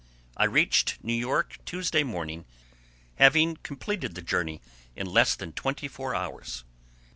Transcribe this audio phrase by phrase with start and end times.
[0.35, 2.45] I reached New York Tuesday morning,
[3.17, 4.59] having completed the journey
[4.95, 6.63] in less than twenty four hours.